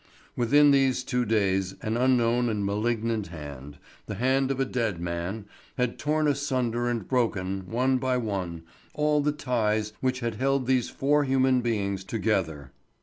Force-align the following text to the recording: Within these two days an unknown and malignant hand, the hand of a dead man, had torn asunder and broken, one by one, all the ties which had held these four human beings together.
Within 0.35 0.71
these 0.71 1.03
two 1.03 1.25
days 1.25 1.75
an 1.83 1.95
unknown 1.95 2.49
and 2.49 2.65
malignant 2.65 3.27
hand, 3.27 3.77
the 4.07 4.15
hand 4.15 4.49
of 4.49 4.59
a 4.59 4.65
dead 4.65 4.99
man, 4.99 5.45
had 5.77 5.99
torn 5.99 6.27
asunder 6.27 6.89
and 6.89 7.07
broken, 7.07 7.67
one 7.69 7.99
by 7.99 8.17
one, 8.17 8.63
all 8.95 9.21
the 9.21 9.31
ties 9.31 9.93
which 10.01 10.21
had 10.21 10.37
held 10.37 10.65
these 10.65 10.89
four 10.89 11.23
human 11.23 11.61
beings 11.61 12.03
together. 12.03 12.71